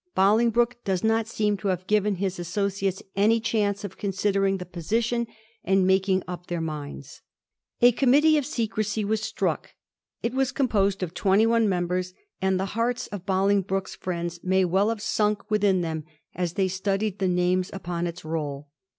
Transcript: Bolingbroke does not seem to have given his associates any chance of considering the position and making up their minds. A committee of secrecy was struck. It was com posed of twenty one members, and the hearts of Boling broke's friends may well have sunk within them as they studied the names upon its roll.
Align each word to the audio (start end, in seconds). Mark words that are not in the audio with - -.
Bolingbroke 0.15 0.77
does 0.83 1.03
not 1.03 1.27
seem 1.27 1.57
to 1.57 1.67
have 1.67 1.85
given 1.85 2.15
his 2.15 2.39
associates 2.39 3.03
any 3.15 3.39
chance 3.39 3.83
of 3.83 3.99
considering 3.99 4.57
the 4.57 4.65
position 4.65 5.27
and 5.63 5.85
making 5.85 6.23
up 6.27 6.47
their 6.47 6.59
minds. 6.59 7.21
A 7.81 7.91
committee 7.91 8.35
of 8.35 8.43
secrecy 8.43 9.05
was 9.05 9.21
struck. 9.21 9.75
It 10.23 10.33
was 10.33 10.51
com 10.51 10.67
posed 10.69 11.03
of 11.03 11.13
twenty 11.13 11.45
one 11.45 11.69
members, 11.69 12.15
and 12.41 12.59
the 12.59 12.65
hearts 12.73 13.05
of 13.11 13.27
Boling 13.27 13.61
broke's 13.61 13.93
friends 13.95 14.39
may 14.43 14.65
well 14.65 14.89
have 14.89 15.03
sunk 15.03 15.51
within 15.51 15.81
them 15.81 16.03
as 16.33 16.53
they 16.53 16.67
studied 16.67 17.19
the 17.19 17.27
names 17.27 17.69
upon 17.71 18.07
its 18.07 18.25
roll. 18.25 18.69